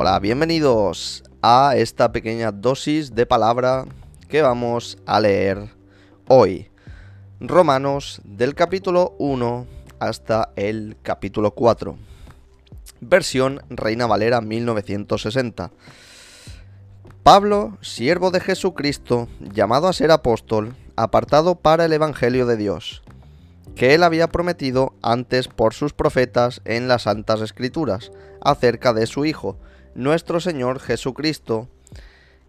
Hola, 0.00 0.20
bienvenidos 0.20 1.24
a 1.42 1.74
esta 1.74 2.12
pequeña 2.12 2.52
dosis 2.52 3.16
de 3.16 3.26
palabra 3.26 3.84
que 4.28 4.42
vamos 4.42 4.96
a 5.06 5.18
leer 5.18 5.70
hoy. 6.28 6.70
Romanos 7.40 8.20
del 8.22 8.54
capítulo 8.54 9.16
1 9.18 9.66
hasta 9.98 10.52
el 10.54 10.96
capítulo 11.02 11.50
4. 11.50 11.98
Versión 13.00 13.60
Reina 13.70 14.06
Valera 14.06 14.40
1960. 14.40 15.72
Pablo, 17.24 17.76
siervo 17.80 18.30
de 18.30 18.38
Jesucristo, 18.38 19.26
llamado 19.40 19.88
a 19.88 19.92
ser 19.92 20.12
apóstol, 20.12 20.76
apartado 20.94 21.56
para 21.56 21.86
el 21.86 21.92
Evangelio 21.92 22.46
de 22.46 22.56
Dios, 22.56 23.02
que 23.74 23.96
él 23.96 24.04
había 24.04 24.28
prometido 24.28 24.94
antes 25.02 25.48
por 25.48 25.74
sus 25.74 25.92
profetas 25.92 26.60
en 26.64 26.86
las 26.86 27.02
Santas 27.02 27.40
Escrituras, 27.40 28.12
acerca 28.40 28.92
de 28.92 29.08
su 29.08 29.24
Hijo, 29.24 29.58
nuestro 29.94 30.40
Señor 30.40 30.80
Jesucristo, 30.80 31.68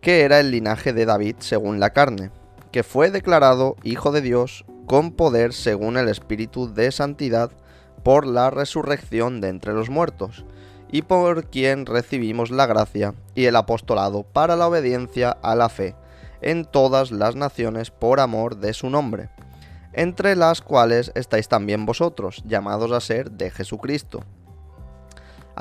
que 0.01 0.21
era 0.21 0.39
el 0.39 0.51
linaje 0.51 0.93
de 0.93 1.05
David 1.05 1.35
según 1.39 1.79
la 1.79 1.91
carne, 1.91 2.31
que 2.71 2.83
fue 2.83 3.11
declarado 3.11 3.75
Hijo 3.83 4.11
de 4.11 4.21
Dios 4.21 4.65
con 4.85 5.11
poder 5.11 5.53
según 5.53 5.97
el 5.97 6.09
Espíritu 6.09 6.73
de 6.73 6.91
Santidad 6.91 7.51
por 8.03 8.25
la 8.25 8.49
resurrección 8.49 9.41
de 9.41 9.49
entre 9.49 9.73
los 9.73 9.89
muertos, 9.89 10.45
y 10.91 11.03
por 11.03 11.45
quien 11.45 11.85
recibimos 11.85 12.49
la 12.51 12.65
gracia 12.65 13.13
y 13.35 13.45
el 13.45 13.55
apostolado 13.55 14.23
para 14.23 14.55
la 14.55 14.67
obediencia 14.67 15.31
a 15.31 15.55
la 15.55 15.69
fe 15.69 15.95
en 16.41 16.65
todas 16.65 17.11
las 17.11 17.35
naciones 17.35 17.91
por 17.91 18.19
amor 18.19 18.57
de 18.57 18.73
su 18.73 18.89
nombre, 18.89 19.29
entre 19.93 20.35
las 20.35 20.61
cuales 20.61 21.11
estáis 21.15 21.47
también 21.47 21.85
vosotros, 21.85 22.41
llamados 22.45 22.91
a 22.91 23.01
ser 23.01 23.31
de 23.31 23.51
Jesucristo. 23.51 24.23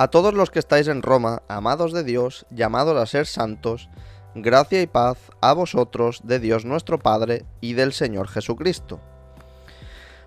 A 0.01 0.07
todos 0.07 0.33
los 0.33 0.53
que 0.53 0.61
estáis 0.61 0.87
en 0.87 1.03
Roma, 1.03 1.43
amados 1.49 1.93
de 1.93 2.05
Dios, 2.05 2.47
llamados 2.51 2.97
a 2.97 3.05
ser 3.05 3.27
santos, 3.27 3.89
gracia 4.37 4.81
y 4.81 4.87
paz 4.87 5.19
a 5.41 5.53
vosotros 5.55 6.21
de 6.23 6.39
Dios 6.39 6.65
nuestro 6.65 7.01
Padre 7.01 7.45
y 7.61 7.73
del 7.73 7.93
Señor 7.93 8.29
Jesucristo. 8.29 9.01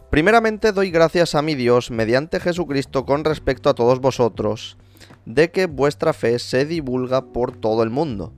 Primeramente 0.10 0.74
doy 0.74 0.92
gracias 0.92 1.36
a 1.36 1.42
mi 1.42 1.56
Dios 1.56 1.90
mediante 1.90 2.42
Jesucristo 2.42 3.06
con 3.06 3.24
respecto 3.24 3.70
a 3.70 3.74
todos 3.74 4.02
vosotros, 4.02 4.76
de 5.26 5.52
que 5.52 5.68
vuestra 5.68 6.12
fe 6.12 6.38
se 6.40 6.66
divulga 6.66 7.28
por 7.28 7.56
todo 7.56 7.82
el 7.84 7.92
mundo, 7.92 8.34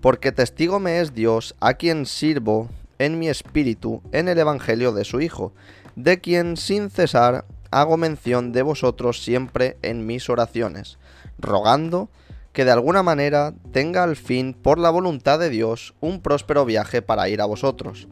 porque 0.00 0.30
testigo 0.30 0.78
me 0.78 1.00
es 1.00 1.12
Dios 1.12 1.56
a 1.58 1.74
quien 1.74 2.06
sirvo 2.06 2.68
en 3.00 3.18
mi 3.18 3.28
espíritu 3.28 4.02
en 4.12 4.28
el 4.28 4.38
Evangelio 4.38 4.92
de 4.92 5.04
su 5.04 5.20
Hijo, 5.20 5.52
de 5.96 6.20
quien 6.20 6.56
sin 6.56 6.90
cesar 6.90 7.44
hago 7.70 7.96
mención 7.96 8.52
de 8.52 8.62
vosotros 8.62 9.22
siempre 9.22 9.76
en 9.82 10.06
mis 10.06 10.28
oraciones, 10.28 10.98
rogando 11.38 12.08
que 12.52 12.64
de 12.64 12.70
alguna 12.70 13.02
manera 13.02 13.54
tenga 13.72 14.02
al 14.02 14.16
fin, 14.16 14.54
por 14.54 14.78
la 14.78 14.90
voluntad 14.90 15.38
de 15.38 15.50
Dios, 15.50 15.94
un 16.00 16.20
próspero 16.20 16.64
viaje 16.64 17.02
para 17.02 17.28
ir 17.28 17.40
a 17.40 17.46
vosotros. 17.46 18.08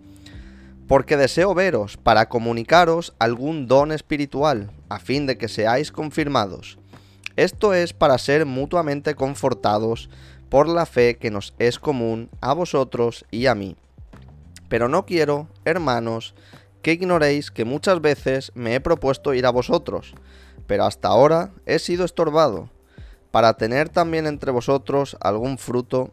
Porque 0.87 1.17
deseo 1.17 1.55
veros 1.55 1.97
para 1.97 2.29
comunicaros 2.29 3.15
algún 3.19 3.67
don 3.67 3.91
espiritual, 3.91 4.71
a 4.89 4.99
fin 4.99 5.27
de 5.27 5.39
que 5.39 5.49
seáis 5.49 5.91
confirmados 5.91 6.79
esto 7.37 7.75
es 7.75 7.93
para 7.93 8.17
ser 8.19 8.47
mutuamente 8.47 9.17
confortados 9.17 10.09
por 10.49 10.69
la 10.69 10.87
fe 10.87 11.17
que 11.17 11.33
nos 11.33 11.53
es 11.59 11.81
común 11.81 12.31
a 12.41 12.53
vosotros 12.53 13.25
y 13.33 13.47
a 13.47 13.57
mí. 13.57 13.77
Pero 14.69 14.89
no 14.89 15.05
quiero, 15.05 15.49
hermanos, 15.65 16.35
que 16.85 16.93
ignoréis 16.93 17.51
que 17.51 17.65
muchas 17.65 18.03
veces 18.03 18.53
me 18.55 18.75
he 18.75 18.81
propuesto 18.81 19.33
ir 19.33 19.47
a 19.47 19.51
vosotros, 19.51 20.13
pero 20.67 20.85
hasta 20.85 21.09
ahora 21.09 21.51
he 21.65 21.79
sido 21.79 22.05
estorbado, 22.05 22.69
para 23.31 23.55
tener 23.55 23.89
también 23.89 24.27
entre 24.27 24.53
vosotros 24.53 25.17
algún 25.21 25.57
fruto 25.57 26.11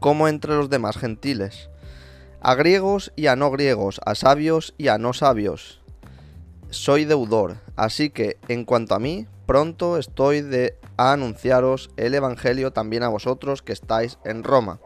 como 0.00 0.26
entre 0.26 0.56
los 0.56 0.70
demás 0.70 0.96
gentiles, 0.96 1.70
a 2.40 2.56
griegos 2.56 3.12
y 3.14 3.28
a 3.28 3.36
no 3.36 3.52
griegos, 3.52 4.00
a 4.04 4.16
sabios 4.16 4.74
y 4.76 4.88
a 4.88 4.98
no 4.98 5.12
sabios. 5.12 5.80
Soy 6.70 7.04
deudor, 7.04 7.58
así 7.76 8.10
que 8.10 8.38
en 8.48 8.64
cuanto 8.64 8.96
a 8.96 8.98
mí, 8.98 9.28
pronto 9.46 9.98
estoy 9.98 10.40
de 10.40 10.76
a 10.96 11.12
anunciaros 11.12 11.90
el 11.96 12.14
Evangelio 12.14 12.72
también 12.72 13.04
a 13.04 13.08
vosotros 13.08 13.62
que 13.62 13.72
estáis 13.72 14.18
en 14.24 14.42
Roma. 14.42 14.80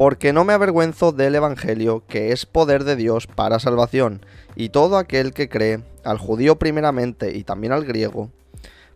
Porque 0.00 0.32
no 0.32 0.46
me 0.46 0.54
avergüenzo 0.54 1.12
del 1.12 1.34
Evangelio, 1.34 2.04
que 2.08 2.32
es 2.32 2.46
poder 2.46 2.84
de 2.84 2.96
Dios 2.96 3.26
para 3.26 3.58
salvación, 3.58 4.24
y 4.56 4.70
todo 4.70 4.96
aquel 4.96 5.34
que 5.34 5.50
cree, 5.50 5.82
al 6.04 6.16
judío 6.16 6.58
primeramente 6.58 7.36
y 7.36 7.44
también 7.44 7.74
al 7.74 7.84
griego, 7.84 8.30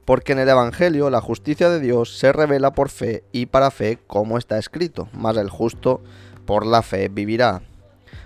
porque 0.07 0.33
en 0.33 0.39
el 0.39 0.49
Evangelio 0.49 1.11
la 1.11 1.21
justicia 1.21 1.69
de 1.69 1.79
Dios 1.79 2.17
se 2.17 2.33
revela 2.33 2.73
por 2.73 2.89
fe 2.89 3.23
y 3.33 3.45
para 3.45 3.71
fe, 3.71 3.99
como 4.07 4.39
está 4.39 4.57
escrito, 4.57 5.11
mas 5.13 5.37
el 5.37 5.51
justo 5.51 6.01
por 6.47 6.65
la 6.65 6.81
fe 6.81 7.11
vivirá. 7.11 7.61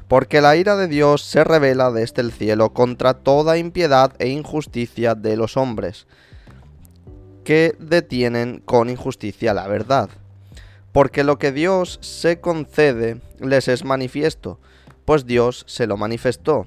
Porque 0.06 0.40
la 0.40 0.54
ira 0.54 0.76
de 0.76 0.86
Dios 0.86 1.22
se 1.22 1.42
revela 1.42 1.90
desde 1.90 2.22
el 2.22 2.30
cielo 2.30 2.72
contra 2.74 3.14
toda 3.14 3.58
impiedad 3.58 4.12
e 4.20 4.28
injusticia 4.28 5.16
de 5.16 5.36
los 5.36 5.56
hombres, 5.56 6.06
que 7.42 7.74
detienen 7.80 8.62
con 8.64 8.88
injusticia 8.88 9.52
la 9.52 9.66
verdad. 9.66 10.10
Porque 10.92 11.24
lo 11.24 11.38
que 11.38 11.52
Dios 11.52 11.98
se 12.02 12.40
concede 12.40 13.20
les 13.40 13.68
es 13.68 13.84
manifiesto, 13.84 14.58
pues 15.04 15.26
Dios 15.26 15.64
se 15.66 15.86
lo 15.86 15.96
manifestó. 15.96 16.66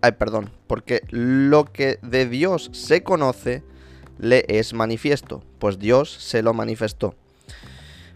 Ay, 0.00 0.12
perdón, 0.12 0.50
porque 0.66 1.02
lo 1.10 1.64
que 1.64 1.98
de 2.02 2.26
Dios 2.26 2.70
se 2.72 3.02
conoce 3.02 3.62
le 4.18 4.44
es 4.48 4.74
manifiesto, 4.74 5.42
pues 5.58 5.78
Dios 5.78 6.10
se 6.12 6.42
lo 6.42 6.54
manifestó. 6.54 7.14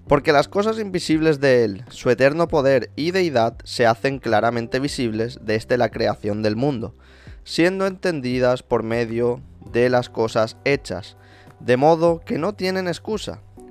Porque 0.06 0.32
las 0.32 0.48
cosas 0.48 0.78
invisibles 0.78 1.38
de 1.38 1.64
Él, 1.64 1.84
su 1.90 2.08
eterno 2.08 2.48
poder 2.48 2.90
y 2.96 3.10
deidad, 3.10 3.58
se 3.64 3.86
hacen 3.86 4.18
claramente 4.18 4.80
visibles 4.80 5.38
desde 5.42 5.76
la 5.76 5.90
creación 5.90 6.42
del 6.42 6.56
mundo, 6.56 6.94
siendo 7.44 7.86
entendidas 7.86 8.62
por 8.62 8.82
medio 8.82 9.42
de 9.70 9.90
las 9.90 10.08
cosas 10.08 10.56
hechas, 10.64 11.16
de 11.60 11.76
modo 11.76 12.20
que 12.20 12.38
no 12.38 12.54
tienen 12.54 12.88
excusa, 12.88 13.42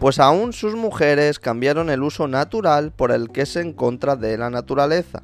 pues 0.00 0.18
aún 0.18 0.54
sus 0.54 0.74
mujeres 0.74 1.38
cambiaron 1.38 1.90
el 1.90 2.02
uso 2.02 2.26
natural 2.26 2.90
por 2.90 3.12
el 3.12 3.30
que 3.30 3.44
se 3.44 3.60
en 3.60 3.74
contra 3.74 4.16
de 4.16 4.38
la 4.38 4.48
naturaleza, 4.48 5.22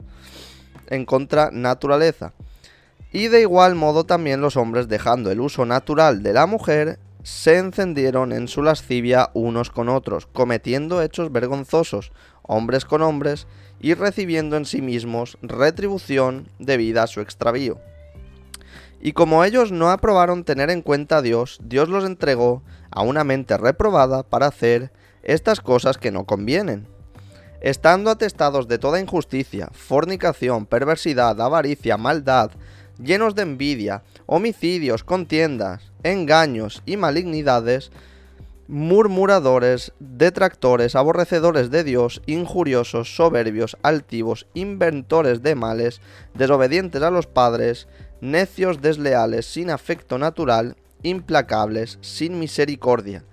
en 0.88 1.06
contra 1.06 1.50
naturaleza. 1.50 2.34
Y 3.10 3.28
de 3.28 3.40
igual 3.40 3.74
modo 3.74 4.04
también 4.04 4.42
los 4.42 4.58
hombres 4.58 4.86
dejando 4.86 5.30
el 5.30 5.40
uso 5.40 5.64
natural 5.64 6.22
de 6.22 6.34
la 6.34 6.46
mujer, 6.46 6.98
se 7.22 7.56
encendieron 7.56 8.32
en 8.32 8.48
su 8.48 8.62
lascivia 8.62 9.30
unos 9.32 9.70
con 9.70 9.88
otros, 9.88 10.26
cometiendo 10.26 11.00
hechos 11.00 11.32
vergonzosos, 11.32 12.12
hombres 12.42 12.84
con 12.84 13.00
hombres, 13.00 13.46
y 13.80 13.94
recibiendo 13.94 14.58
en 14.58 14.66
sí 14.66 14.82
mismos 14.82 15.38
retribución 15.40 16.48
debida 16.58 17.04
a 17.04 17.06
su 17.06 17.22
extravío. 17.22 17.78
Y 19.00 19.12
como 19.12 19.44
ellos 19.44 19.72
no 19.72 19.90
aprobaron 19.90 20.44
tener 20.44 20.70
en 20.70 20.82
cuenta 20.82 21.18
a 21.18 21.22
Dios, 21.22 21.58
Dios 21.62 21.88
los 21.88 22.04
entregó 22.04 22.62
a 22.90 23.02
una 23.02 23.24
mente 23.24 23.56
reprobada 23.56 24.22
para 24.22 24.46
hacer 24.46 24.92
estas 25.22 25.60
cosas 25.60 25.98
que 25.98 26.10
no 26.10 26.24
convienen. 26.24 26.86
Estando 27.60 28.10
atestados 28.10 28.68
de 28.68 28.78
toda 28.78 29.00
injusticia, 29.00 29.68
fornicación, 29.72 30.66
perversidad, 30.66 31.40
avaricia, 31.40 31.96
maldad, 31.96 32.50
llenos 32.98 33.34
de 33.34 33.42
envidia, 33.42 34.02
homicidios, 34.26 35.04
contiendas, 35.04 35.92
engaños 36.02 36.82
y 36.86 36.96
malignidades, 36.96 37.90
murmuradores, 38.68 39.92
detractores, 40.00 40.96
aborrecedores 40.96 41.70
de 41.70 41.84
Dios, 41.84 42.22
injuriosos, 42.26 43.14
soberbios, 43.14 43.76
altivos, 43.82 44.46
inventores 44.54 45.42
de 45.42 45.54
males, 45.54 46.00
desobedientes 46.34 47.02
a 47.02 47.10
los 47.10 47.26
padres, 47.26 47.86
necios, 48.20 48.80
desleales, 48.80 49.46
sin 49.46 49.70
afecto 49.70 50.18
natural, 50.18 50.76
implacables, 51.02 51.98
sin 52.00 52.38
misericordia, 52.38 53.24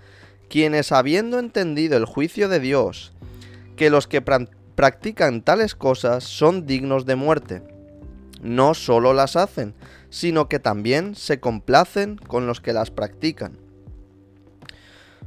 quienes 0.50 0.92
habiendo 0.92 1.40
entendido 1.40 1.98
el 1.98 2.06
juicio 2.06 2.50
de 2.50 2.60
Dios, 2.60 3.14
que 3.76 3.90
los 3.90 4.08
que 4.08 4.22
practican 4.22 5.42
tales 5.42 5.76
cosas 5.76 6.24
son 6.24 6.66
dignos 6.66 7.06
de 7.06 7.16
muerte, 7.16 7.64
no 8.42 8.74
solo 8.74 9.14
las 9.14 9.36
hacen, 9.36 9.74
sino 10.10 10.48
que 10.48 10.60
también 10.60 11.16
se 11.16 11.40
complacen 11.40 12.18
con 12.18 12.46
los 12.46 12.62
que 12.62 12.74
las 12.74 12.92
practican. 12.92 13.58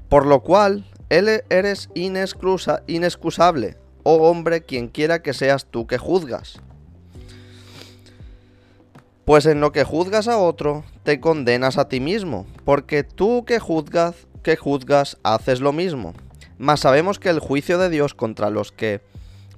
Por 0.09 0.27
lo 0.27 0.43
cual, 0.43 0.85
él 1.09 1.43
eres 1.51 1.89
inexcusable, 1.95 3.77
oh 4.05 4.29
hombre, 4.29 4.63
quien 4.63 4.89
quiera 4.89 5.23
que 5.23 5.33
seas 5.33 5.67
tú 5.67 5.87
que 5.87 5.99
juzgas. 5.99 6.61
Pues 9.27 9.45
en 9.47 9.61
lo 9.61 9.73
que 9.73 9.83
juzgas 9.83 10.29
a 10.29 10.39
otro, 10.39 10.85
te 11.03 11.19
condenas 11.19 11.79
a 11.79 11.89
ti 11.89 11.99
mismo, 11.99 12.47
porque 12.65 13.03
tú 13.03 13.45
que 13.45 13.59
juzgas, 13.59 14.29
que 14.45 14.55
juzgas, 14.55 15.19
haces 15.25 15.61
lo 15.61 15.73
mismo. 15.73 16.15
Mas 16.59 16.79
sabemos 16.79 17.19
que 17.19 17.31
el 17.31 17.41
juicio 17.41 17.77
de 17.77 17.91
Dios 17.91 18.15
contra 18.15 18.51
los 18.51 18.71
que 18.71 19.01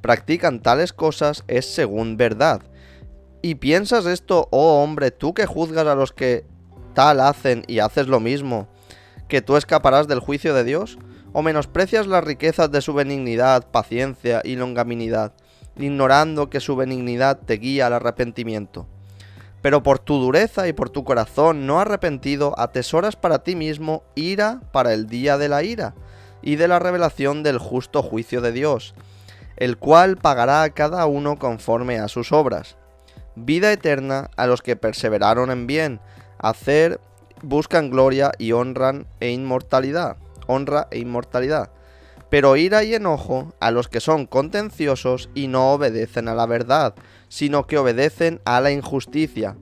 practican 0.00 0.62
tales 0.62 0.94
cosas 0.94 1.44
es 1.48 1.66
según 1.66 2.16
verdad. 2.16 2.62
¿Y 3.42 3.56
piensas 3.56 4.06
esto, 4.06 4.48
oh 4.52 4.82
hombre, 4.82 5.10
tú 5.10 5.34
que 5.34 5.44
juzgas 5.44 5.86
a 5.86 5.94
los 5.94 6.12
que 6.12 6.46
tal 6.94 7.20
hacen 7.20 7.62
y 7.66 7.80
haces 7.80 8.08
lo 8.08 8.20
mismo, 8.20 8.68
que 9.28 9.42
tú 9.42 9.58
escaparás 9.58 10.08
del 10.08 10.20
juicio 10.20 10.54
de 10.54 10.64
Dios? 10.64 10.98
¿O 11.34 11.42
menosprecias 11.42 12.06
las 12.06 12.24
riquezas 12.24 12.72
de 12.72 12.80
su 12.80 12.94
benignidad, 12.94 13.70
paciencia 13.70 14.40
y 14.42 14.56
longaminidad, 14.56 15.34
ignorando 15.76 16.48
que 16.48 16.60
su 16.60 16.74
benignidad 16.74 17.38
te 17.44 17.58
guía 17.58 17.88
al 17.88 17.92
arrepentimiento? 17.92 18.88
Pero 19.62 19.82
por 19.82 19.98
tu 19.98 20.18
dureza 20.18 20.68
y 20.68 20.72
por 20.72 20.90
tu 20.90 21.04
corazón 21.04 21.66
no 21.66 21.80
arrepentido, 21.80 22.54
atesoras 22.58 23.16
para 23.16 23.42
ti 23.42 23.56
mismo 23.56 24.04
ira 24.14 24.60
para 24.72 24.92
el 24.92 25.06
día 25.08 25.36
de 25.38 25.48
la 25.48 25.62
ira 25.62 25.94
y 26.42 26.56
de 26.56 26.68
la 26.68 26.78
revelación 26.78 27.42
del 27.42 27.58
justo 27.58 28.02
juicio 28.02 28.40
de 28.40 28.52
Dios, 28.52 28.94
el 29.56 29.76
cual 29.76 30.16
pagará 30.16 30.62
a 30.62 30.70
cada 30.70 31.06
uno 31.06 31.36
conforme 31.36 31.98
a 31.98 32.08
sus 32.08 32.32
obras. 32.32 32.76
Vida 33.34 33.72
eterna 33.72 34.30
a 34.36 34.46
los 34.46 34.62
que 34.62 34.76
perseveraron 34.76 35.50
en 35.50 35.66
bien, 35.66 36.00
hacer 36.38 37.00
buscan 37.42 37.90
gloria 37.90 38.32
y 38.38 38.52
honran 38.52 39.06
e 39.20 39.30
inmortalidad, 39.30 40.16
honra 40.46 40.88
e 40.90 40.98
inmortalidad. 40.98 41.70
Pero 42.30 42.56
ira 42.56 42.84
y 42.84 42.94
enojo 42.94 43.54
a 43.60 43.70
los 43.70 43.88
que 43.88 44.00
son 44.00 44.26
contenciosos 44.26 45.30
y 45.34 45.48
no 45.48 45.72
obedecen 45.72 46.28
a 46.28 46.34
la 46.34 46.46
verdad, 46.46 46.94
sino 47.28 47.66
que 47.66 47.78
obedecen 47.78 48.40
a 48.44 48.60
la 48.60 48.70
injusticia. 48.70 49.56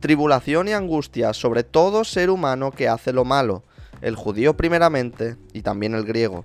Tribulación 0.00 0.68
y 0.68 0.72
angustia 0.72 1.32
sobre 1.32 1.64
todo 1.64 2.04
ser 2.04 2.30
humano 2.30 2.70
que 2.70 2.88
hace 2.88 3.12
lo 3.12 3.24
malo, 3.24 3.62
el 4.02 4.16
judío 4.16 4.56
primeramente 4.56 5.36
y 5.52 5.62
también 5.62 5.94
el 5.94 6.04
griego. 6.04 6.44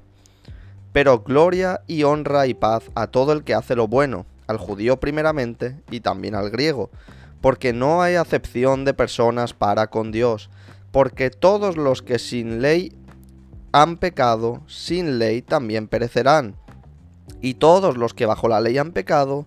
Pero 0.94 1.20
gloria 1.20 1.82
y 1.88 2.04
honra 2.04 2.48
y 2.48 2.54
paz 2.54 2.84
a 2.96 3.08
todo 3.08 3.34
el 3.34 3.44
que 3.44 3.54
hace 3.54 3.76
lo 3.76 3.88
bueno, 3.88 4.26
al 4.48 4.58
judío 4.58 5.00
primeramente 5.00 5.76
y 5.92 6.00
también 6.00 6.36
al 6.36 6.50
griego 6.50 6.90
porque 7.42 7.74
no 7.74 8.02
hay 8.02 8.16
acepción 8.16 8.86
de 8.86 8.94
personas 8.94 9.54
para 9.54 9.88
con 9.88 10.12
Dios, 10.12 10.50
porque 10.92 11.30
todos 11.30 11.78
los 11.78 12.02
que 12.02 12.20
sin 12.20 12.62
ley 12.62 12.92
han 13.72 13.98
pecado, 13.98 14.62
sin 14.68 15.20
ley 15.20 15.42
también 15.42 15.88
perecerán, 15.88 16.56
y 17.42 17.56
todos 17.56 17.98
los 17.98 18.14
que 18.14 18.26
bajo 18.26 18.48
la 18.48 18.62
ley 18.62 18.78
han 18.78 18.92
pecado, 18.92 19.46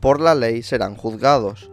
por 0.00 0.20
la 0.20 0.34
ley 0.34 0.62
serán 0.62 0.94
juzgados. 0.94 1.70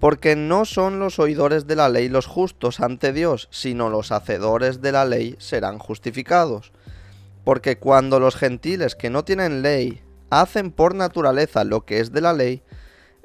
Porque 0.00 0.36
no 0.36 0.64
son 0.64 1.00
los 1.00 1.18
oidores 1.18 1.66
de 1.66 1.74
la 1.74 1.88
ley 1.88 2.08
los 2.08 2.26
justos 2.26 2.80
ante 2.80 3.12
Dios, 3.12 3.48
sino 3.50 3.90
los 3.90 4.12
hacedores 4.12 4.80
de 4.80 4.92
la 4.92 5.04
ley 5.04 5.34
serán 5.38 5.78
justificados. 5.78 6.72
Porque 7.44 7.78
cuando 7.78 8.20
los 8.20 8.36
gentiles 8.36 8.94
que 8.94 9.10
no 9.10 9.24
tienen 9.24 9.60
ley 9.60 10.02
hacen 10.30 10.70
por 10.70 10.94
naturaleza 10.94 11.64
lo 11.64 11.84
que 11.84 11.98
es 11.98 12.12
de 12.12 12.20
la 12.20 12.32
ley, 12.32 12.62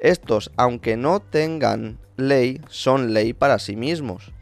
estos, 0.00 0.50
aunque 0.56 0.96
no 0.96 1.20
tengan 1.20 1.98
ley, 2.16 2.60
son 2.68 3.14
ley 3.14 3.32
para 3.32 3.60
sí 3.60 3.76
mismos, 3.76 4.33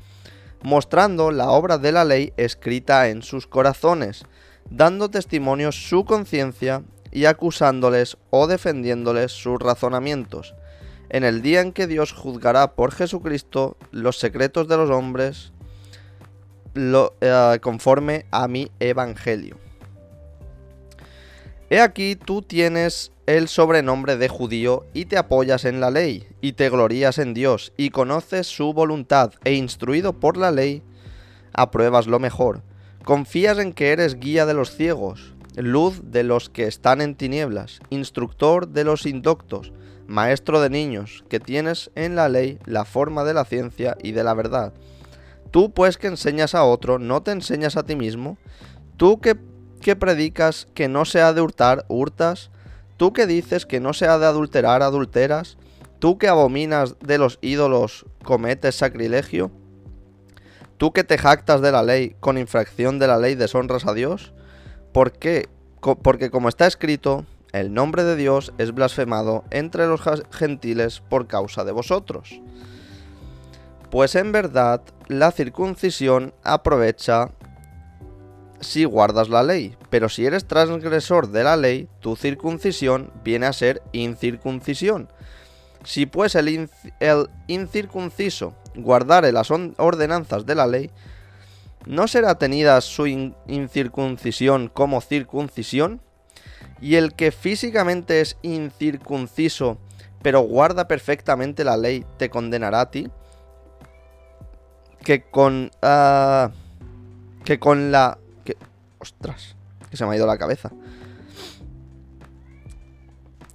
mostrando 0.62 1.31
la 1.31 1.50
obra 1.50 1.79
de 1.79 1.93
la 1.93 2.05
ley 2.05 2.32
escrita 2.37 3.09
en 3.09 3.23
sus 3.23 3.47
corazones, 3.47 4.25
dando 4.70 5.11
testimonio 5.11 5.73
su 5.73 6.05
conciencia 6.05 6.82
y 7.11 7.26
acusándoles 7.26 8.17
o 8.31 8.47
defendiéndoles 8.47 9.32
sus 9.32 9.61
razonamientos, 9.61 10.55
en 11.11 11.25
el 11.25 11.43
día 11.43 11.61
en 11.61 11.73
que 11.73 11.87
Dios 11.87 12.12
juzgará 12.12 12.73
por 12.73 12.93
Jesucristo 12.93 13.76
los 13.91 14.19
secretos 14.19 14.67
de 14.69 14.76
los 14.79 14.91
hombres 14.91 15.53
eh, 16.75 17.58
conforme 17.61 18.25
a 18.31 18.49
mi 18.49 18.70
evangelio. 18.81 19.58
He 21.69 21.81
aquí 21.81 22.17
tú 22.17 22.43
tienes 22.43 23.12
el 23.26 23.48
sobrenombre 23.48 24.16
de 24.16 24.28
judío 24.28 24.86
y 24.92 25.04
te 25.06 25.16
apoyas 25.16 25.64
en 25.64 25.80
la 25.80 25.90
ley, 25.90 26.26
y 26.40 26.52
te 26.52 26.69
glorías 26.69 27.19
en 27.19 27.34
Dios, 27.34 27.72
y 27.76 27.90
conoces 27.90 28.46
su 28.46 28.72
voluntad, 28.72 29.32
e 29.44 29.54
instruido 29.54 30.14
por 30.14 30.36
la 30.36 30.50
ley, 30.50 30.82
apruebas 31.52 32.06
lo 32.06 32.19
mejor. 32.19 32.62
Confías 33.04 33.58
en 33.58 33.72
que 33.72 33.90
eres 33.90 34.19
guía 34.19 34.46
de 34.46 34.54
los 34.54 34.74
ciegos, 34.74 35.34
luz 35.56 36.00
de 36.04 36.24
los 36.24 36.48
que 36.48 36.66
están 36.66 37.00
en 37.00 37.14
tinieblas, 37.14 37.80
instructor 37.90 38.69
de 38.69 38.84
los 38.84 39.06
indoctos, 39.06 39.72
maestro 40.06 40.60
de 40.60 40.70
niños, 40.70 41.24
que 41.28 41.40
tienes 41.40 41.90
en 41.94 42.16
la 42.16 42.28
ley 42.28 42.58
la 42.64 42.84
forma 42.84 43.24
de 43.24 43.34
la 43.34 43.44
ciencia 43.44 43.96
y 44.02 44.12
de 44.12 44.24
la 44.24 44.34
verdad. 44.34 44.72
Tú 45.50 45.72
pues 45.72 45.98
que 45.98 46.06
enseñas 46.06 46.54
a 46.54 46.64
otro, 46.64 46.98
¿no 46.98 47.22
te 47.22 47.30
enseñas 47.30 47.76
a 47.76 47.84
ti 47.84 47.94
mismo? 47.94 48.38
Tú 48.96 49.20
que 49.20 49.36
que 49.82 49.96
predicas 49.96 50.69
que 50.72 50.88
no 50.88 51.04
se 51.04 51.20
ha 51.20 51.34
de 51.34 51.42
hurtar, 51.42 51.84
hurtas. 51.88 52.50
Tú 52.97 53.12
que 53.12 53.27
dices 53.27 53.67
que 53.67 53.81
no 53.81 53.93
se 53.93 54.06
ha 54.06 54.19
de 54.19 54.27
adulterar, 54.27 54.83
adulteras. 54.83 55.56
Tú 55.99 56.19
que 56.19 56.29
abominas 56.29 56.97
de 57.00 57.19
los 57.19 57.39
ídolos, 57.43 58.06
cometes 58.25 58.75
sacrilegio. 58.75 59.50
Tú 60.77 60.93
que 60.93 61.05
te 61.05 61.19
jactas 61.19 61.61
de 61.61 61.73
la 61.73 61.83
ley, 61.83 62.17
con 62.21 62.39
infracción 62.39 62.99
de 62.99 63.06
la 63.06 63.19
ley 63.19 63.35
deshonras 63.35 63.87
a 63.87 63.94
Dios. 63.94 64.33
¿Por 64.93 65.12
qué? 65.12 65.49
Porque 65.81 66.31
como 66.31 66.49
está 66.49 66.67
escrito, 66.67 67.25
el 67.53 67.75
nombre 67.75 68.03
de 68.03 68.17
Dios 68.17 68.53
es 68.58 68.72
blasfemado 68.72 69.44
entre 69.51 69.87
los 69.87 70.01
gentiles 70.31 71.03
por 71.08 71.27
causa 71.27 71.65
de 71.65 71.72
vosotros. 71.72 72.41
Pues 73.91 74.15
en 74.15 74.32
verdad 74.32 74.81
la 75.06 75.31
circuncisión 75.32 76.32
aprovecha 76.43 77.31
si 78.62 78.84
guardas 78.84 79.28
la 79.28 79.42
ley, 79.42 79.76
pero 79.90 80.08
si 80.08 80.24
eres 80.24 80.46
transgresor 80.46 81.28
de 81.28 81.44
la 81.44 81.56
ley, 81.56 81.88
tu 82.00 82.16
circuncisión 82.16 83.12
viene 83.24 83.46
a 83.46 83.52
ser 83.52 83.82
incircuncisión. 83.92 85.08
Si 85.84 86.06
pues 86.06 86.36
el, 86.36 86.70
incircunciso 87.48 88.54
guardare 88.76 89.32
las 89.32 89.50
ordenanzas 89.50 90.46
de 90.46 90.54
la 90.54 90.66
ley, 90.66 90.90
¿no 91.86 92.06
será 92.06 92.36
tenida 92.36 92.81
su 92.81 93.06
incircuncisión 93.06 94.69
como 94.69 95.00
circuncisión? 95.00 96.00
Y 96.81 96.94
el 96.94 97.14
que 97.14 97.32
físicamente 97.32 98.20
es 98.20 98.36
incircunciso, 98.42 99.78
pero 100.22 100.40
guarda 100.40 100.86
perfectamente 100.86 101.64
la 101.64 101.76
ley, 101.76 102.06
te 102.16 102.31
condenará 102.31 102.82
a 102.82 102.90
ti. 102.90 103.08
Que 105.04 105.22
con... 105.22 105.70
Ah, 105.82 106.52
que 107.44 107.58
con 107.58 107.90
la 107.90 108.19
Ostras, 109.03 109.56
que 109.91 109.97
se 109.97 110.06
me 110.06 110.13
ha 110.13 110.17
ido 110.17 110.29
la 110.29 110.39
cabeza. 110.39 110.71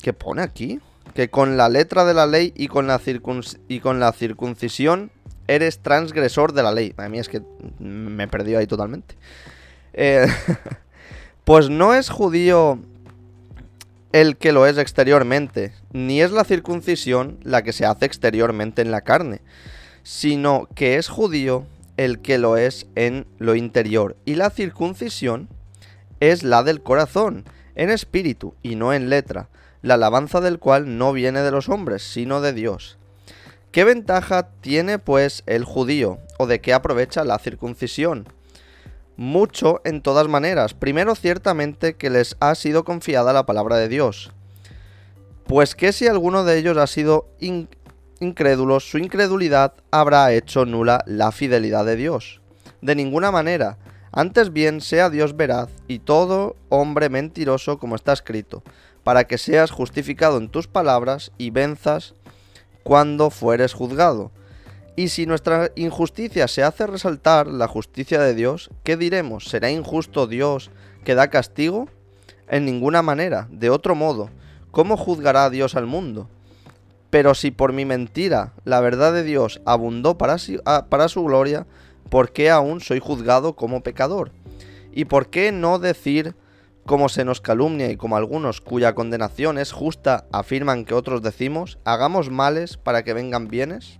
¿Qué 0.02 0.12
pone 0.12 0.42
aquí? 0.42 0.82
Que 1.14 1.30
con 1.30 1.56
la 1.56 1.70
letra 1.70 2.04
de 2.04 2.14
la 2.14 2.28
ley 2.28 2.52
y 2.58 2.68
con 2.68 2.86
la, 2.86 3.00
y 3.70 3.80
con 3.80 4.02
la 4.02 4.12
circuncisión 4.12 5.10
eres 5.48 5.80
transgresor 5.80 6.52
de 6.52 6.64
la 6.64 6.74
ley. 6.74 6.94
A 6.98 7.08
mí 7.08 7.18
es 7.18 7.30
que 7.30 7.42
me 7.80 8.26
he 8.26 8.28
perdido 8.28 8.60
ahí 8.60 8.68
totalmente. 8.68 9.16
Eh, 9.94 10.28
pues 11.46 11.70
no 11.70 11.94
es 11.94 12.10
judío 12.10 12.80
el 14.12 14.36
que 14.36 14.52
lo 14.52 14.68
es 14.68 14.78
exteriormente, 14.78 15.72
ni 15.94 16.22
es 16.22 16.32
la 16.32 16.44
circuncisión 16.44 17.40
la 17.44 17.62
que 17.62 17.72
se 17.72 17.86
hace 17.86 18.06
exteriormente 18.06 18.82
en 18.82 18.92
la 18.92 19.00
carne, 19.00 19.40
sino 20.04 20.68
que 20.76 20.98
es 20.98 21.08
judío 21.08 21.66
el 21.98 22.20
que 22.20 22.38
lo 22.38 22.58
es 22.58 22.88
en 22.96 23.28
lo 23.38 23.56
interior. 23.56 24.16
Y 24.26 24.36
la 24.36 24.50
circuncisión 24.50 25.50
es 26.20 26.44
la 26.44 26.64
del 26.64 26.82
corazón, 26.82 27.46
en 27.76 27.90
espíritu 27.90 28.56
y 28.64 28.76
no 28.76 28.94
en 28.94 29.10
letra, 29.10 29.50
la 29.82 29.96
alabanza 29.96 30.42
del 30.42 30.60
cual 30.60 30.98
no 30.98 31.14
viene 31.14 31.42
de 31.42 31.52
los 31.52 31.70
hombres, 31.70 32.04
sino 32.04 32.42
de 32.42 32.54
Dios. 32.54 32.98
¿Qué 33.72 33.84
ventaja 33.84 34.50
tiene 34.62 34.98
pues 34.98 35.44
el 35.46 35.64
judío 35.64 36.20
o 36.40 36.48
de 36.48 36.62
qué 36.62 36.74
aprovecha 36.74 37.24
la 37.24 37.38
circuncisión? 37.38 38.28
Mucho 39.18 39.82
en 39.84 40.02
todas 40.02 40.28
maneras. 40.28 40.74
Primero, 40.74 41.16
ciertamente 41.16 41.96
que 41.96 42.10
les 42.10 42.38
ha 42.40 42.56
sido 42.56 42.84
confiada 42.84 43.34
la 43.34 43.46
palabra 43.46 43.78
de 43.78 43.88
Dios. 43.90 44.32
Pues 45.46 45.76
que 45.76 45.92
si 45.92 46.08
alguno 46.08 46.44
de 46.44 46.58
ellos 46.58 46.78
ha 46.78 46.88
sido 46.88 47.28
incrédulo, 48.20 48.80
su 48.80 48.98
incredulidad 48.98 49.74
habrá 49.92 50.32
hecho 50.34 50.66
nula 50.66 51.04
la 51.06 51.32
fidelidad 51.32 51.86
de 51.86 51.96
Dios. 51.96 52.42
De 52.82 52.96
ninguna 52.96 53.32
manera. 53.32 53.78
Antes 54.12 54.52
bien 54.52 54.82
sea 54.82 55.10
Dios 55.10 55.36
veraz 55.36 55.70
y 55.88 56.00
todo 56.00 56.56
hombre 56.70 57.10
mentiroso 57.10 57.78
como 57.78 57.96
está 57.96 58.14
escrito, 58.14 58.64
para 59.04 59.26
que 59.26 59.38
seas 59.38 59.72
justificado 59.72 60.38
en 60.38 60.50
tus 60.50 60.68
palabras 60.68 61.32
y 61.38 61.52
venzas 61.52 62.16
cuando 62.84 63.30
fueres 63.30 63.74
juzgado. 63.74 64.32
Y 64.96 65.10
si 65.10 65.28
nuestra 65.28 65.72
injusticia 65.76 66.48
se 66.48 66.64
hace 66.64 66.88
resaltar 66.88 67.48
la 67.48 67.68
justicia 67.68 68.20
de 68.20 68.34
Dios, 68.34 68.72
¿qué 68.84 68.98
diremos? 68.98 69.46
¿Será 69.46 69.70
injusto 69.70 70.26
Dios 70.26 70.72
que 71.04 71.14
da 71.14 71.30
castigo? 71.30 71.88
En 72.48 72.66
ninguna 72.66 73.02
manera, 73.02 73.48
de 73.52 73.70
otro 73.70 73.94
modo, 73.94 74.30
¿cómo 74.72 74.98
juzgará 74.98 75.50
Dios 75.50 75.76
al 75.76 75.86
mundo? 75.86 76.30
Pero 77.10 77.36
si 77.36 77.52
por 77.52 77.74
mi 77.74 77.86
mentira 77.86 78.54
la 78.66 78.82
verdad 78.82 79.14
de 79.14 79.24
Dios 79.24 79.62
abundó 79.66 80.18
para, 80.18 80.38
para 80.90 81.08
su 81.08 81.24
gloria, 81.24 81.66
¿por 82.10 82.32
qué 82.32 82.50
aún 82.50 82.82
soy 82.82 83.00
juzgado 83.00 83.56
como 83.56 83.82
pecador? 83.82 84.32
¿Y 84.92 85.06
por 85.06 85.30
qué 85.30 85.52
no 85.52 85.80
decir, 85.80 86.36
como 86.86 87.10
se 87.10 87.26
nos 87.26 87.42
calumnia 87.42 87.92
y 87.92 87.98
como 87.98 88.18
algunos 88.18 88.62
cuya 88.62 88.96
condenación 88.96 89.58
es 89.58 89.72
justa 89.72 90.26
afirman 90.32 90.86
que 90.86 90.94
otros 90.94 91.22
decimos, 91.22 91.78
hagamos 91.86 92.30
males 92.30 92.78
para 92.78 93.04
que 93.04 93.14
vengan 93.14 93.48
bienes? 93.48 94.00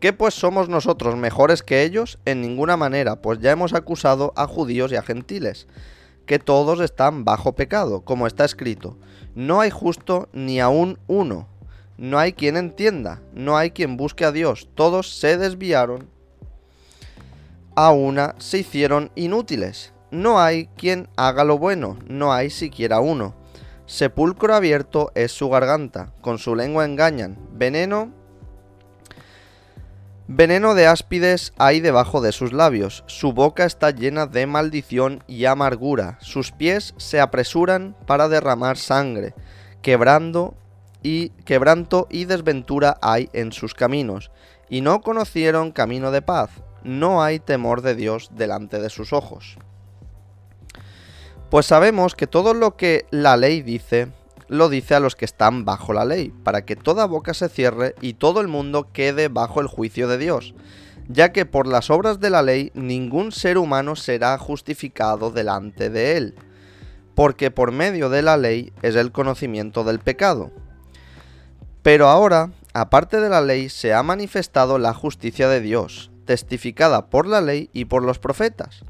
¿Qué 0.00 0.12
pues 0.12 0.34
somos 0.34 0.68
nosotros 0.68 1.16
mejores 1.16 1.64
que 1.64 1.82
ellos? 1.82 2.20
En 2.24 2.40
ninguna 2.40 2.76
manera, 2.76 3.20
pues 3.20 3.40
ya 3.40 3.50
hemos 3.50 3.74
acusado 3.74 4.32
a 4.36 4.46
judíos 4.46 4.92
y 4.92 4.96
a 4.96 5.02
gentiles, 5.02 5.66
que 6.28 6.38
todos 6.38 6.80
están 6.80 7.24
bajo 7.24 7.56
pecado, 7.56 8.02
como 8.02 8.26
está 8.28 8.44
escrito. 8.44 8.98
No 9.34 9.60
hay 9.60 9.70
justo 9.70 10.28
ni 10.32 10.60
aún 10.60 10.98
uno, 11.08 11.48
no 11.96 12.18
hay 12.18 12.34
quien 12.34 12.56
entienda, 12.56 13.22
no 13.32 13.56
hay 13.56 13.70
quien 13.70 13.96
busque 13.96 14.26
a 14.26 14.30
Dios, 14.30 14.68
todos 14.74 15.18
se 15.18 15.38
desviaron, 15.38 16.10
a 17.74 17.90
una 17.92 18.34
se 18.38 18.58
hicieron 18.58 19.10
inútiles, 19.14 19.94
no 20.10 20.38
hay 20.38 20.66
quien 20.76 21.08
haga 21.16 21.44
lo 21.44 21.58
bueno, 21.58 21.98
no 22.06 22.32
hay 22.32 22.50
siquiera 22.50 23.00
uno. 23.00 23.34
Sepulcro 23.86 24.54
abierto 24.54 25.10
es 25.14 25.32
su 25.32 25.48
garganta, 25.48 26.12
con 26.20 26.38
su 26.38 26.54
lengua 26.54 26.84
engañan, 26.84 27.38
veneno 27.52 28.12
Veneno 30.30 30.74
de 30.74 30.86
áspides 30.86 31.54
hay 31.56 31.80
debajo 31.80 32.20
de 32.20 32.32
sus 32.32 32.52
labios, 32.52 33.02
su 33.06 33.32
boca 33.32 33.64
está 33.64 33.92
llena 33.92 34.26
de 34.26 34.46
maldición 34.46 35.24
y 35.26 35.46
amargura, 35.46 36.18
sus 36.20 36.52
pies 36.52 36.92
se 36.98 37.18
apresuran 37.18 37.96
para 38.06 38.28
derramar 38.28 38.76
sangre, 38.76 39.32
quebrando 39.80 40.54
y 41.02 41.30
quebranto 41.46 42.08
y 42.10 42.26
desventura 42.26 42.98
hay 43.00 43.30
en 43.32 43.52
sus 43.52 43.72
caminos, 43.72 44.30
y 44.68 44.82
no 44.82 45.00
conocieron 45.00 45.72
camino 45.72 46.10
de 46.10 46.20
paz, 46.20 46.50
no 46.82 47.22
hay 47.22 47.38
temor 47.38 47.80
de 47.80 47.94
Dios 47.94 48.28
delante 48.34 48.80
de 48.80 48.90
sus 48.90 49.14
ojos. 49.14 49.56
Pues 51.50 51.64
sabemos 51.64 52.14
que 52.14 52.26
todo 52.26 52.52
lo 52.52 52.76
que 52.76 53.06
la 53.10 53.38
ley 53.38 53.62
dice 53.62 54.08
lo 54.48 54.68
dice 54.68 54.94
a 54.94 55.00
los 55.00 55.14
que 55.14 55.24
están 55.24 55.64
bajo 55.64 55.92
la 55.92 56.04
ley, 56.04 56.32
para 56.42 56.64
que 56.64 56.76
toda 56.76 57.06
boca 57.06 57.34
se 57.34 57.48
cierre 57.48 57.94
y 58.00 58.14
todo 58.14 58.40
el 58.40 58.48
mundo 58.48 58.88
quede 58.92 59.28
bajo 59.28 59.60
el 59.60 59.66
juicio 59.66 60.08
de 60.08 60.18
Dios, 60.18 60.54
ya 61.08 61.32
que 61.32 61.46
por 61.46 61.66
las 61.66 61.90
obras 61.90 62.20
de 62.20 62.30
la 62.30 62.42
ley 62.42 62.72
ningún 62.74 63.32
ser 63.32 63.58
humano 63.58 63.96
será 63.96 64.36
justificado 64.38 65.30
delante 65.30 65.90
de 65.90 66.16
él, 66.16 66.34
porque 67.14 67.50
por 67.50 67.72
medio 67.72 68.08
de 68.08 68.22
la 68.22 68.36
ley 68.36 68.72
es 68.82 68.96
el 68.96 69.12
conocimiento 69.12 69.84
del 69.84 69.98
pecado. 69.98 70.50
Pero 71.82 72.08
ahora, 72.08 72.50
aparte 72.74 73.20
de 73.20 73.28
la 73.28 73.40
ley, 73.40 73.68
se 73.68 73.94
ha 73.94 74.02
manifestado 74.02 74.78
la 74.78 74.94
justicia 74.94 75.48
de 75.48 75.60
Dios, 75.60 76.10
testificada 76.24 77.06
por 77.06 77.26
la 77.26 77.40
ley 77.40 77.70
y 77.72 77.86
por 77.86 78.02
los 78.02 78.18
profetas 78.18 78.84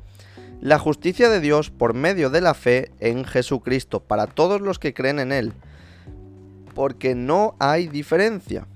la 0.61 0.79
justicia 0.79 1.29
de 1.29 1.41
Dios 1.41 1.71
por 1.71 1.95
medio 1.95 2.31
de 2.31 2.41
la 2.41 2.55
fe 2.55 2.91
en 3.01 3.25
Jesucristo 3.25 4.01
para 4.01 4.27
todos 4.27 4.61
los 4.61 4.79
que 4.79 4.95
creen 4.95 5.19
en 5.21 5.33
Él, 5.33 5.53
porque 6.75 7.15
no 7.15 7.55
hay 7.59 7.87
diferencia, 7.87 8.67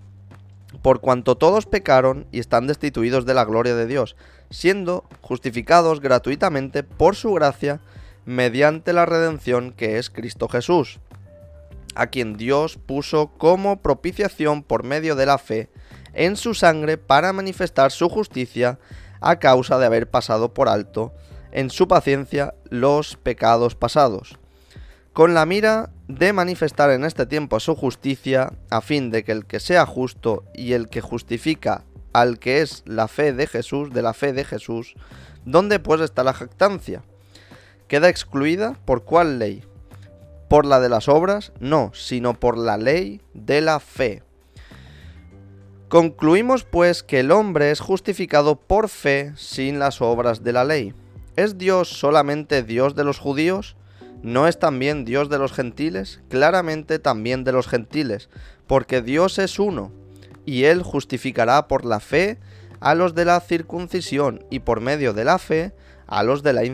por 0.83 1.01
cuanto 1.01 1.37
todos 1.37 1.67
pecaron 1.67 2.27
y 2.31 2.39
están 2.39 2.67
destituidos 2.67 3.27
de 3.27 3.35
la 3.35 3.45
gloria 3.45 3.75
de 3.75 3.87
Dios, 3.87 4.17
siendo 4.51 5.05
justificados 5.21 6.01
gratuitamente 6.01 6.83
por 6.83 7.17
su 7.17 7.33
gracia 7.33 7.81
mediante 8.25 8.93
la 8.93 9.07
redención 9.07 9.73
que 9.73 9.99
es 9.99 10.09
Cristo 10.09 10.49
Jesús, 10.49 11.01
a 11.95 12.07
quien 12.07 12.37
Dios 12.37 12.79
puso 12.79 13.29
como 13.39 13.83
propiciación 13.83 14.63
por 14.63 14.85
medio 14.85 15.17
de 15.17 15.27
la 15.27 15.39
fe 15.39 15.69
en 16.15 16.37
su 16.37 16.55
sangre 16.55 16.97
para 16.99 17.33
manifestar 17.33 17.91
su 17.91 18.09
justicia 18.09 18.79
a 19.21 19.39
causa 19.39 19.79
de 19.79 19.87
haber 19.87 20.09
pasado 20.09 20.55
por 20.55 20.69
alto 20.69 21.13
en 21.53 21.71
su 21.71 21.87
paciencia 21.87 22.55
los 22.69 23.17
pecados 23.17 23.75
pasados, 23.75 24.39
con 25.13 25.35
la 25.35 25.47
mira 25.47 25.91
de 26.09 26.33
manifestar 26.33 26.91
en 26.91 27.05
este 27.05 27.27
tiempo 27.27 27.61
su 27.61 27.75
justicia, 27.75 28.53
a 28.71 28.81
fin 28.81 29.11
de 29.11 29.25
que 29.25 29.33
el 29.33 29.47
que 29.47 29.61
sea 29.61 29.87
justo 29.87 30.45
y 30.55 30.73
el 30.73 30.89
que 30.89 31.01
justifica 31.01 31.85
al 32.13 32.39
que 32.39 32.61
es 32.61 32.83
la 32.87 33.09
fe 33.09 33.33
de 33.33 33.47
Jesús, 33.47 33.91
de 33.91 34.03
la 34.03 34.15
fe 34.15 34.33
de 34.33 34.45
Jesús, 34.45 34.95
¿dónde 35.45 35.79
pues 35.79 36.01
está 36.01 36.25
la 36.25 36.33
jactancia? 36.33 37.03
¿Queda 37.89 38.09
excluida 38.09 38.79
por 38.85 39.05
cuál 39.05 39.39
ley? 39.39 39.65
¿Por 40.49 40.67
la 40.67 40.81
de 40.81 40.89
las 40.89 41.09
obras? 41.09 41.53
No, 41.61 41.91
sino 41.95 42.35
por 42.39 42.59
la 42.59 42.77
ley 42.77 43.21
de 43.35 43.61
la 43.61 43.81
fe. 43.81 44.23
Concluimos 45.89 46.65
pues 46.65 47.03
que 47.03 47.21
el 47.21 47.31
hombre 47.31 47.71
es 47.71 47.81
justificado 47.81 48.57
por 48.57 48.89
fe 48.89 49.33
sin 49.37 49.79
las 49.79 50.01
obras 50.01 50.43
de 50.43 50.53
la 50.53 50.65
ley. 50.65 50.95
¿Es 51.37 51.57
Dios 51.57 51.89
solamente 51.89 52.63
Dios 52.63 52.95
de 52.95 53.05
los 53.05 53.19
judíos? 53.19 53.77
¿No 54.23 54.47
es 54.47 54.59
también 54.59 55.05
Dios 55.07 55.31
de 55.31 55.39
los 55.39 55.53
gentiles? 55.53 56.21
Claramente 56.29 56.99
también 56.99 57.43
de 57.43 57.53
los 57.53 57.67
gentiles, 57.67 58.29
porque 58.67 59.01
Dios 59.01 59.39
es 59.39 59.59
uno, 59.59 59.93
y 60.45 60.65
Él 60.65 60.83
justificará 60.83 61.69
por 61.69 61.87
la 61.87 62.01
fe 62.01 62.39
a 62.81 62.95
los 62.95 63.15
de 63.15 63.25
la 63.25 63.41
circuncisión 63.41 64.45
y 64.51 64.59
por 64.61 64.81
medio 64.81 65.15
de 65.15 65.25
la 65.25 65.39
fe 65.39 65.73
a 66.07 66.23
los 66.23 66.43
de 66.43 66.53
la 66.53 66.65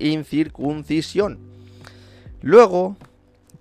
incircuncisión. 0.00 1.38
Luego, 2.40 2.96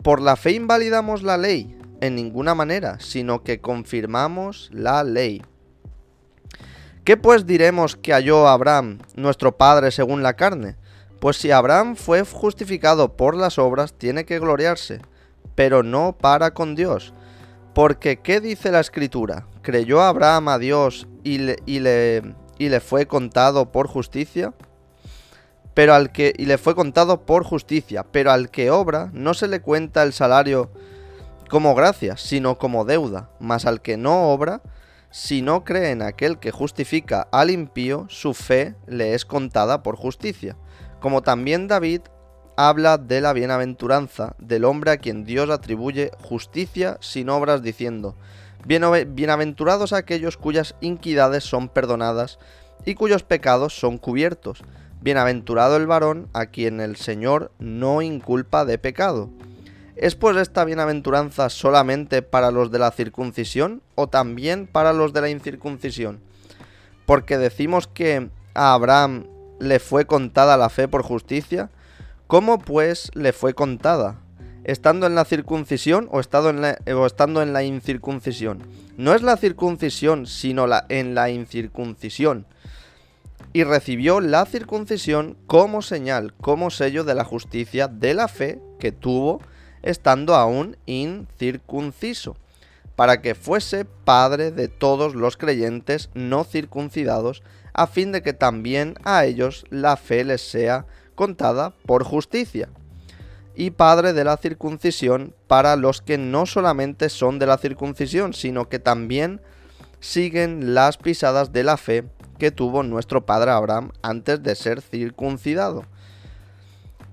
por 0.02 0.22
la 0.22 0.36
fe 0.36 0.54
invalidamos 0.54 1.22
la 1.22 1.38
ley, 1.38 1.78
en 2.02 2.16
ninguna 2.16 2.56
manera, 2.56 3.00
sino 3.00 3.44
que 3.44 3.62
confirmamos 3.62 4.72
la 4.74 5.04
ley. 5.04 5.44
¿Qué 7.04 7.18
pues 7.18 7.48
diremos 7.48 7.96
que 7.96 8.14
halló 8.14 8.48
Abraham, 8.48 9.00
nuestro 9.16 9.58
padre 9.58 9.90
según 9.90 10.22
la 10.22 10.36
carne? 10.36 10.76
Pues 11.20 11.38
si 11.38 11.50
Abraham 11.50 11.96
fue 11.96 12.24
justificado 12.24 13.18
por 13.18 13.36
las 13.36 13.58
obras, 13.58 13.96
tiene 13.98 14.24
que 14.24 14.38
gloriarse, 14.38 15.02
pero 15.56 15.82
no 15.82 16.16
para 16.16 16.54
con 16.54 16.76
Dios. 16.76 17.16
Porque 17.74 18.18
¿qué 18.18 18.40
dice 18.40 18.72
la 18.72 18.82
escritura? 18.82 19.48
¿Creyó 19.64 20.02
Abraham 20.02 20.50
a 20.50 20.60
Dios 20.60 21.08
y 21.24 21.40
le, 21.40 21.58
y 21.66 21.80
le, 21.80 22.36
y 22.60 22.70
le 22.70 22.80
fue 22.80 23.08
contado 23.08 23.72
por 23.72 23.88
justicia? 23.88 24.54
Pero 25.74 25.96
al 25.96 26.12
que 26.12 26.34
y 26.38 26.46
le 26.46 26.60
fue 26.60 26.76
contado 26.76 27.26
por 27.26 27.44
justicia, 27.44 28.06
pero 28.12 28.32
al 28.32 28.52
que 28.52 28.70
obra 28.70 29.10
no 29.12 29.34
se 29.34 29.48
le 29.48 29.60
cuenta 29.60 30.04
el 30.04 30.14
salario 30.14 30.70
como 31.50 31.74
gracia, 31.74 32.16
sino 32.16 32.60
como 32.60 32.86
deuda, 32.86 33.32
mas 33.40 33.66
al 33.66 33.82
que 33.82 33.98
no 33.98 34.30
obra 34.32 34.62
si 35.12 35.42
no 35.42 35.66
cree 35.66 35.92
en 35.92 36.02
aquel 36.02 36.40
que 36.40 36.52
justifica 36.52 37.28
al 37.34 37.52
impío, 37.52 38.06
su 38.08 38.34
fe 38.34 38.76
le 38.88 39.14
es 39.14 39.26
contada 39.26 39.84
por 39.84 39.98
justicia. 39.98 40.56
Como 41.02 41.22
también 41.22 41.68
David 41.68 42.02
habla 42.56 42.98
de 42.98 43.20
la 43.20 43.34
bienaventuranza 43.34 44.36
del 44.40 44.64
hombre 44.64 44.92
a 44.92 44.98
quien 44.98 45.26
Dios 45.26 45.50
atribuye 45.50 46.12
justicia 46.22 46.98
sin 47.02 47.30
obras, 47.30 47.62
diciendo, 47.62 48.16
Bienaventurados 48.66 49.92
aquellos 49.92 50.38
cuyas 50.38 50.76
inquidades 50.80 51.44
son 51.44 51.68
perdonadas 51.68 52.40
y 52.86 52.96
cuyos 52.96 53.24
pecados 53.24 53.78
son 53.78 53.98
cubiertos. 53.98 54.64
Bienaventurado 55.02 55.76
el 55.78 55.88
varón 55.88 56.30
a 56.32 56.46
quien 56.46 56.80
el 56.80 56.96
Señor 56.96 57.52
no 57.60 58.02
inculpa 58.02 58.64
de 58.64 58.78
pecado. 58.78 59.30
¿Es 60.02 60.16
pues 60.16 60.36
esta 60.38 60.66
bienaventuranza 60.66 61.52
solamente 61.52 62.24
para 62.24 62.50
los 62.50 62.72
de 62.72 62.80
la 62.80 62.90
circuncisión 62.90 63.84
o 63.94 64.08
también 64.08 64.66
para 64.66 64.94
los 64.94 65.14
de 65.14 65.22
la 65.22 65.30
incircuncisión? 65.30 66.20
Porque 67.06 67.38
decimos 67.38 67.86
que 67.86 68.32
a 68.56 68.74
Abraham 68.74 69.28
le 69.60 69.78
fue 69.78 70.08
contada 70.08 70.58
la 70.58 70.70
fe 70.70 70.88
por 70.88 71.04
justicia. 71.04 71.70
¿Cómo 72.26 72.58
pues 72.58 73.12
le 73.14 73.32
fue 73.32 73.54
contada? 73.54 74.18
¿Estando 74.64 75.06
en 75.06 75.14
la 75.14 75.24
circuncisión 75.24 76.10
o, 76.12 76.18
o 76.18 77.06
estando 77.06 77.42
en 77.44 77.54
la 77.54 77.64
incircuncisión? 77.64 78.64
No 78.98 79.14
es 79.14 79.22
la 79.22 79.38
circuncisión, 79.38 80.26
sino 80.26 80.66
la, 80.66 80.84
en 80.90 81.14
la 81.14 81.30
incircuncisión. 81.30 82.48
y 83.54 83.66
recibió 83.66 84.20
la 84.20 84.46
circuncisión 84.46 85.38
como 85.46 85.84
señal, 85.84 86.34
como 86.42 86.72
sello 86.72 87.04
de 87.04 87.14
la 87.14 87.24
justicia 87.24 87.88
de 87.88 88.16
la 88.16 88.28
fe 88.28 88.60
que 88.80 88.92
tuvo 88.92 89.42
estando 89.84 90.36
aún 90.36 90.78
incircunciso, 90.86 92.38
para 92.96 93.22
que 93.22 93.36
fuese 93.36 93.86
padre 93.86 94.52
de 94.52 94.68
todos 94.68 95.16
los 95.16 95.38
creyentes 95.38 96.10
no 96.14 96.44
circuncidados, 96.44 97.44
a 97.74 97.88
fin 97.88 98.12
de 98.12 98.22
que 98.22 98.34
también 98.34 98.96
a 99.04 99.26
ellos 99.26 99.66
la 99.70 99.98
fe 99.98 100.24
les 100.24 100.42
sea 100.42 100.86
contada 101.16 101.74
por 101.86 102.04
justicia, 102.04 102.70
y 103.56 103.72
padre 103.72 104.14
de 104.14 104.24
la 104.24 104.38
circuncisión 104.38 105.36
para 105.48 105.76
los 105.76 106.02
que 106.02 106.18
no 106.18 106.46
solamente 106.46 107.10
son 107.10 107.40
de 107.40 107.46
la 107.46 107.58
circuncisión, 107.58 108.34
sino 108.34 108.70
que 108.70 108.80
también 108.80 109.42
siguen 110.00 110.74
las 110.74 110.98
pisadas 110.98 111.52
de 111.52 111.64
la 111.64 111.78
fe 111.78 112.06
que 112.40 112.52
tuvo 112.52 112.82
nuestro 112.84 113.26
padre 113.26 113.52
Abraham 113.52 113.92
antes 114.02 114.42
de 114.42 114.56
ser 114.56 114.82
circuncidado. 114.82 115.86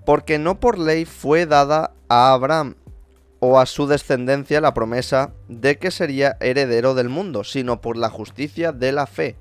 Porque 0.09 0.39
no 0.39 0.59
por 0.59 0.79
ley 0.79 1.05
fue 1.05 1.45
dada 1.45 1.93
a 2.09 2.33
Abraham 2.33 2.77
o 3.41 3.61
a 3.61 3.67
su 3.67 3.87
descendencia 3.87 4.63
la 4.63 4.73
promesa 4.73 5.35
de 5.49 5.77
que 5.77 5.91
sería 5.91 6.39
heredero 6.41 6.95
del 6.95 7.11
mundo, 7.11 7.45
sino 7.45 7.83
por 7.83 7.99
la 7.99 8.09
justicia 8.09 8.73
de 8.73 8.93
la 8.93 9.07
fe. 9.07 9.37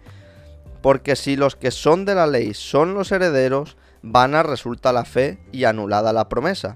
Porque 0.82 1.16
si 1.16 1.38
los 1.38 1.56
que 1.56 1.72
son 1.72 2.04
de 2.04 2.16
la 2.16 2.28
ley 2.28 2.54
son 2.54 2.96
los 2.96 3.14
herederos, 3.14 3.78
vana 4.02 4.44
resulta 4.44 4.92
la 4.92 5.06
fe 5.06 5.40
y 5.54 5.64
anulada 5.64 6.12
la 6.12 6.28
promesa. 6.28 6.76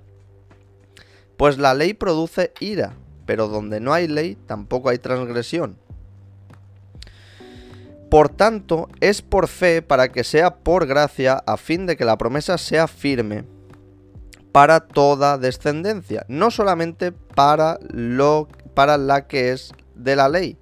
Pues 1.36 1.58
la 1.58 1.74
ley 1.74 1.94
produce 1.94 2.54
ira, 2.62 2.94
pero 3.26 3.50
donde 3.50 3.82
no 3.82 3.92
hay 3.92 4.08
ley 4.08 4.38
tampoco 4.46 4.88
hay 4.88 5.00
transgresión. 5.00 5.76
Por 8.10 8.30
tanto, 8.30 8.88
es 9.02 9.22
por 9.22 9.50
fe 9.50 9.82
para 9.82 10.14
que 10.14 10.24
sea 10.24 10.56
por 10.56 10.86
gracia, 10.86 11.44
a 11.46 11.58
fin 11.58 11.86
de 11.86 11.98
que 11.98 12.06
la 12.06 12.18
promesa 12.18 12.58
sea 12.58 12.88
firme 12.88 13.44
para 14.52 14.82
toda 14.82 15.38
descendencia, 15.38 16.26
no 16.28 16.52
solamente 16.52 17.12
para, 17.12 17.80
lo, 17.90 18.48
para 18.74 18.98
la 18.98 19.28
que 19.28 19.52
es 19.52 19.74
de 19.96 20.16
la 20.16 20.30
ley, 20.30 20.58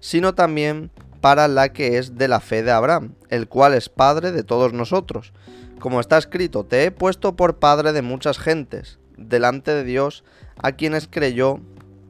sino 0.00 0.34
también 0.34 0.90
para 1.20 1.48
la 1.48 1.72
que 1.72 1.98
es 1.98 2.16
de 2.16 2.28
la 2.28 2.40
fe 2.40 2.62
de 2.62 2.72
Abraham, 2.72 3.14
el 3.28 3.48
cual 3.48 3.74
es 3.74 3.88
padre 3.88 4.32
de 4.32 4.44
todos 4.44 4.72
nosotros. 4.72 5.32
Como 5.78 6.00
está 6.00 6.18
escrito, 6.18 6.64
te 6.64 6.84
he 6.84 6.90
puesto 6.90 7.36
por 7.36 7.58
padre 7.58 7.92
de 7.92 8.02
muchas 8.02 8.38
gentes, 8.38 8.98
delante 9.16 9.72
de 9.72 9.84
Dios, 9.84 10.24
a 10.60 10.72
quienes 10.72 11.08
creyó, 11.08 11.60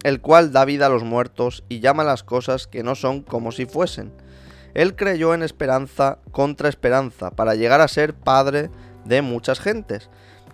el 0.04 0.20
cual 0.20 0.52
da 0.52 0.64
vida 0.64 0.86
a 0.86 0.90
los 0.90 1.04
muertos 1.04 1.64
y 1.68 1.80
llama 1.80 2.04
las 2.04 2.22
cosas 2.22 2.66
que 2.66 2.82
no 2.82 2.94
son 2.94 3.22
como 3.22 3.52
si 3.52 3.66
fuesen 3.66 4.12
él 4.78 4.94
creyó 4.94 5.34
en 5.34 5.42
esperanza 5.42 6.18
contra 6.30 6.68
esperanza 6.68 7.32
para 7.32 7.56
llegar 7.56 7.80
a 7.80 7.88
ser 7.88 8.14
padre 8.14 8.70
de 9.04 9.22
muchas 9.22 9.58
gentes, 9.58 10.08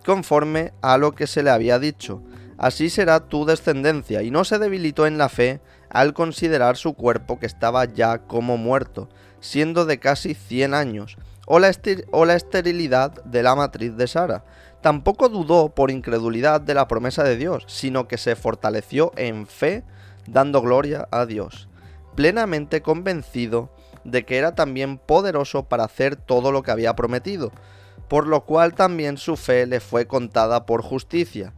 conforme 0.04 0.72
a 0.82 0.98
lo 0.98 1.12
que 1.12 1.26
se 1.26 1.42
le 1.42 1.50
había 1.50 1.78
dicho. 1.78 2.22
Así 2.58 2.90
será 2.90 3.28
tu 3.28 3.44
descendencia, 3.44 4.22
y 4.22 4.30
no 4.30 4.44
se 4.44 4.58
debilitó 4.58 5.06
en 5.06 5.18
la 5.18 5.28
fe 5.28 5.60
al 5.90 6.12
considerar 6.14 6.76
su 6.76 6.94
cuerpo 6.94 7.38
que 7.38 7.46
estaba 7.46 7.84
ya 7.84 8.18
como 8.18 8.56
muerto, 8.56 9.08
siendo 9.40 9.84
de 9.86 9.98
casi 9.98 10.34
100 10.34 10.74
años, 10.74 11.16
o 11.46 11.58
la, 11.58 11.70
o 12.10 12.24
la 12.24 12.34
esterilidad 12.34 13.24
de 13.24 13.42
la 13.42 13.54
matriz 13.54 13.96
de 13.96 14.06
Sara. 14.06 14.44
Tampoco 14.80 15.28
dudó 15.28 15.74
por 15.74 15.90
incredulidad 15.90 16.60
de 16.60 16.74
la 16.74 16.88
promesa 16.88 17.24
de 17.24 17.36
Dios, 17.36 17.64
sino 17.66 18.06
que 18.06 18.18
se 18.18 18.36
fortaleció 18.36 19.12
en 19.16 19.46
fe, 19.46 19.82
dando 20.26 20.60
gloria 20.62 21.08
a 21.10 21.26
Dios, 21.26 21.68
plenamente 22.14 22.82
convencido 22.82 23.70
de 24.04 24.24
que 24.24 24.38
era 24.38 24.54
también 24.54 24.98
poderoso 24.98 25.64
para 25.64 25.84
hacer 25.84 26.16
todo 26.16 26.52
lo 26.52 26.62
que 26.62 26.70
había 26.70 26.96
prometido, 26.96 27.52
por 28.08 28.26
lo 28.26 28.44
cual 28.44 28.74
también 28.74 29.16
su 29.16 29.36
fe 29.36 29.66
le 29.66 29.80
fue 29.80 30.06
contada 30.06 30.66
por 30.66 30.82
justicia. 30.82 31.52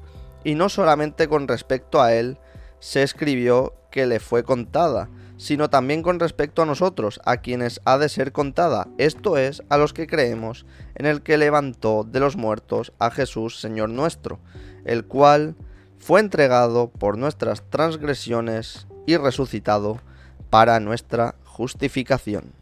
Y 0.45 0.55
no 0.55 0.69
solamente 0.69 1.29
con 1.29 1.49
respecto 1.49 2.01
a 2.01 2.15
él 2.15 2.39
se 2.79 3.03
escribió 3.03 3.75
que 3.91 4.07
le 4.07 4.21
fue 4.21 4.45
contada, 4.45 5.09
sino 5.39 5.69
también 5.69 6.03
con 6.03 6.19
respecto 6.19 6.63
a 6.63 6.67
nosotros, 6.67 7.21
a 7.25 7.39
quienes 7.39 7.81
ha 7.85 7.99
de 7.99 8.09
ser 8.09 8.33
contada, 8.33 8.89
esto 8.97 9.37
es, 9.37 9.63
a 9.69 9.77
los 9.77 9.93
que 9.93 10.07
creemos 10.07 10.67
en 10.95 11.07
el 11.07 11.23
que 11.23 11.37
levantó 11.37 12.05
de 12.05 12.21
los 12.21 12.37
muertos 12.37 12.93
a 12.99 13.11
Jesús 13.11 13.61
Señor 13.61 13.91
nuestro, 13.91 14.39
el 14.85 15.05
cual 15.05 15.57
fue 15.99 16.21
entregado 16.21 16.89
por 16.89 17.19
nuestras 17.19 17.69
transgresiones 17.69 18.87
y 19.07 19.17
resucitado 19.17 20.01
para 20.51 20.81
nuestra 20.81 21.35
justificación. 21.57 22.53